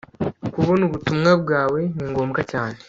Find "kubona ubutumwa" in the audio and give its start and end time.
0.53-1.31